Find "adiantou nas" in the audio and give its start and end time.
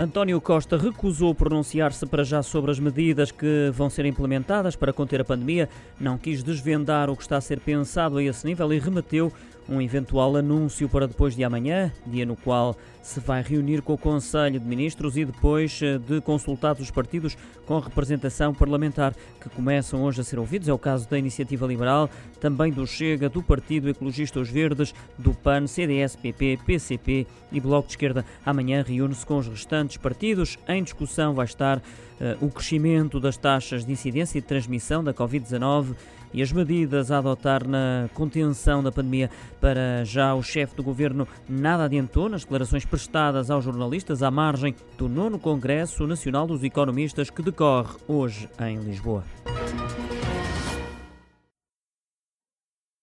41.84-42.42